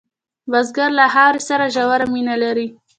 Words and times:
بزګر 0.51 0.89
له 0.99 1.05
خاورې 1.13 1.41
سره 1.49 1.65
ژوره 1.75 2.05
مینه 2.13 2.35
لري 2.43 2.67